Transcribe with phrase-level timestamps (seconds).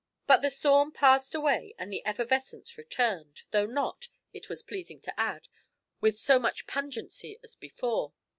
[0.25, 5.19] But the storm passed away and the effervescence returned though not, it is pleasing to
[5.19, 5.47] add,
[5.99, 8.11] with so much pungency as before.